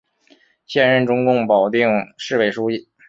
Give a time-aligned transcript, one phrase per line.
[0.65, 2.89] 现任中共保定市委书记。